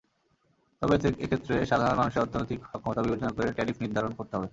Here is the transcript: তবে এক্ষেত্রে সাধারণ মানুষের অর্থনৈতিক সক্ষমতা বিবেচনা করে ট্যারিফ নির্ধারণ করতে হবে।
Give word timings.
তবে 0.81 0.95
এক্ষেত্রে 1.23 1.53
সাধারণ 1.71 1.97
মানুষের 1.99 2.23
অর্থনৈতিক 2.23 2.59
সক্ষমতা 2.63 3.01
বিবেচনা 3.01 3.31
করে 3.35 3.55
ট্যারিফ 3.57 3.77
নির্ধারণ 3.83 4.11
করতে 4.17 4.33
হবে। 4.35 4.47